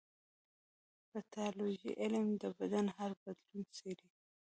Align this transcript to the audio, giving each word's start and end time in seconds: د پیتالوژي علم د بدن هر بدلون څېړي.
د 1.11 1.13
پیتالوژي 1.13 1.91
علم 2.01 2.27
د 2.41 2.43
بدن 2.57 2.85
هر 2.97 3.11
بدلون 3.21 3.61
څېړي. 3.75 4.07